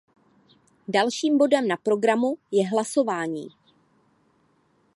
[0.87, 3.47] Dalším bodem na programu je hlasování.